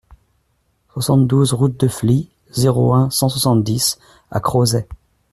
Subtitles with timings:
[0.89, 3.99] soixante-douze route de Flies, zéro un, cent soixante-dix
[4.31, 4.87] à Crozet